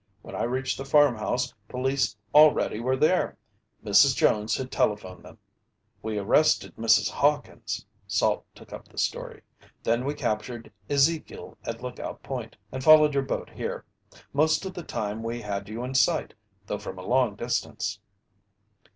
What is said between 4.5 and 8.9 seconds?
had telephoned them." "We arrested Mrs. Hawkins," Salt took up